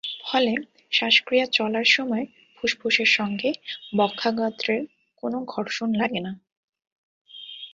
[0.25, 0.53] ফলে
[0.91, 3.49] শ্বাসক্রিয়া চলার সময় ফুসফুসের সঙ্গে
[3.97, 4.81] বক্ষাগাত্রের
[5.23, 6.31] কোনো ঘর্ষণ লাগে না।